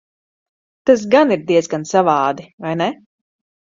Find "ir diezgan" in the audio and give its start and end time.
1.35-1.85